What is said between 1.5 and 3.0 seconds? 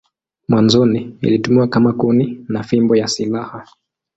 kama kuni na fimbo